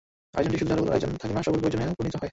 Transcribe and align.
আয়োজনটি 0.37 0.57
তখন 0.57 0.57
শুধু 0.59 0.71
চারুকলার 0.71 0.93
আয়োজন 0.95 1.09
থাকে 1.21 1.33
না, 1.35 1.41
সবার 1.45 1.63
আয়োজনে 1.63 1.95
পরিণত 1.99 2.15
হয়। 2.19 2.29